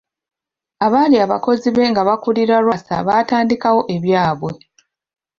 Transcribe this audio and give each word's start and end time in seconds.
Abaali 0.85 1.15
abakozi 1.25 1.67
be 1.75 1.83
nga 1.91 2.01
bakulirwa 2.07 2.57
Lwasa 2.65 2.95
batandikawo 3.07 3.81
ebyabwe 3.95 4.51